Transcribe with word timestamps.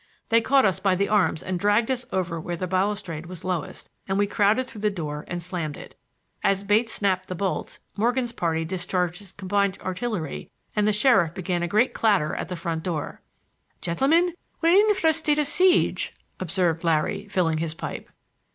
They 0.29 0.41
caught 0.41 0.65
us 0.65 0.79
by 0.79 0.95
the 0.95 1.07
arms 1.09 1.43
and 1.43 1.59
dragged 1.59 1.91
us 1.91 2.07
over 2.11 2.41
where 2.41 2.55
the 2.55 2.65
balustrade 2.65 3.27
was 3.27 3.43
lowest, 3.43 3.91
and 4.07 4.17
we 4.17 4.25
crowded 4.25 4.63
through 4.65 4.81
the 4.81 4.89
door 4.89 5.25
and 5.27 5.43
slammed 5.43 5.77
it. 5.77 5.93
As 6.43 6.63
Bates 6.63 6.91
snapped 6.91 7.27
the 7.27 7.35
bolts 7.35 7.77
Morgan's 7.95 8.31
party 8.31 8.65
discharged 8.65 9.21
its 9.21 9.31
combined 9.31 9.77
artillery 9.83 10.49
and 10.75 10.87
the 10.87 10.91
sheriff 10.91 11.35
began 11.35 11.61
a 11.61 11.67
great 11.67 11.93
clatter 11.93 12.33
at 12.35 12.49
the 12.49 12.55
front 12.55 12.81
door. 12.81 13.21
"Gentlemen, 13.79 14.33
we're 14.59 14.69
in 14.83 14.89
a 14.89 15.13
state 15.13 15.37
of 15.37 15.45
siege," 15.45 16.15
observed 16.39 16.83
Larry, 16.83 17.27
filling 17.27 17.59
his 17.59 17.75
pipe. 17.75 18.09